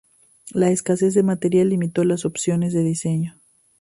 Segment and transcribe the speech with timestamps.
[0.49, 3.39] La escasez de material limitó las opciones de diseño.